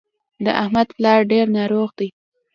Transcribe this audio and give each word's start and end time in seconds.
د 0.45 0.47
احمد 0.61 0.87
پلار 0.97 1.19
ډېر 1.31 1.45
ناروغ 1.57 1.89
دی. 1.99 2.09